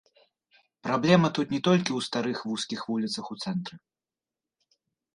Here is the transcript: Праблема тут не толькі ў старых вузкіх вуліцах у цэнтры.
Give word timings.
Праблема 0.87 1.27
тут 1.39 1.47
не 1.57 1.59
толькі 1.69 1.87
ў 1.95 1.99
старых 2.07 2.37
вузкіх 2.53 2.79
вуліцах 2.91 3.25
у 3.37 3.41
цэнтры. 3.47 3.75